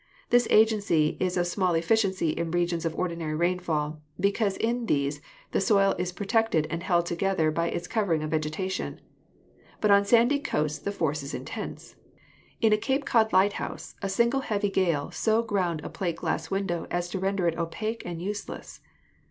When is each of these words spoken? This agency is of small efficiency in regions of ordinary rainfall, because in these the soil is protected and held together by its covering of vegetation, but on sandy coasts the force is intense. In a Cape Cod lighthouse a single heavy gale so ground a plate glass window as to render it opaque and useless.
This 0.31 0.47
agency 0.49 1.15
is 1.19 1.37
of 1.37 1.45
small 1.45 1.75
efficiency 1.75 2.29
in 2.29 2.49
regions 2.49 2.85
of 2.85 2.95
ordinary 2.95 3.35
rainfall, 3.35 4.01
because 4.19 4.57
in 4.57 4.87
these 4.87 5.21
the 5.51 5.61
soil 5.61 5.93
is 5.99 6.11
protected 6.11 6.65
and 6.71 6.81
held 6.81 7.05
together 7.05 7.51
by 7.51 7.69
its 7.69 7.87
covering 7.87 8.23
of 8.23 8.31
vegetation, 8.31 8.99
but 9.79 9.91
on 9.91 10.03
sandy 10.03 10.39
coasts 10.39 10.79
the 10.79 10.91
force 10.91 11.21
is 11.21 11.35
intense. 11.35 11.97
In 12.61 12.73
a 12.73 12.77
Cape 12.77 13.05
Cod 13.05 13.31
lighthouse 13.31 13.93
a 14.01 14.09
single 14.09 14.39
heavy 14.41 14.71
gale 14.71 15.11
so 15.11 15.43
ground 15.43 15.81
a 15.83 15.89
plate 15.89 16.15
glass 16.15 16.49
window 16.49 16.87
as 16.89 17.07
to 17.09 17.19
render 17.19 17.47
it 17.47 17.55
opaque 17.55 18.01
and 18.03 18.19
useless. 18.19 18.81